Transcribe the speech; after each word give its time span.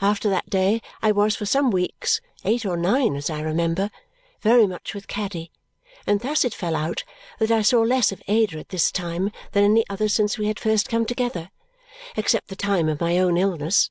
After 0.00 0.30
that 0.30 0.48
day 0.48 0.80
I 1.02 1.12
was 1.12 1.36
for 1.36 1.44
some 1.44 1.70
weeks 1.70 2.22
eight 2.42 2.64
or 2.64 2.74
nine 2.74 3.14
as 3.16 3.28
I 3.28 3.42
remember 3.42 3.90
very 4.40 4.66
much 4.66 4.94
with 4.94 5.08
Caddy, 5.08 5.50
and 6.06 6.20
thus 6.20 6.42
it 6.42 6.54
fell 6.54 6.74
out 6.74 7.04
that 7.38 7.50
I 7.50 7.60
saw 7.60 7.82
less 7.82 8.10
of 8.10 8.22
Ada 8.28 8.60
at 8.60 8.70
this 8.70 8.90
time 8.90 9.30
than 9.52 9.64
any 9.64 9.84
other 9.90 10.08
since 10.08 10.38
we 10.38 10.46
had 10.46 10.58
first 10.58 10.88
come 10.88 11.04
together, 11.04 11.50
except 12.16 12.48
the 12.48 12.56
time 12.56 12.88
of 12.88 12.98
my 12.98 13.18
own 13.18 13.36
illness. 13.36 13.90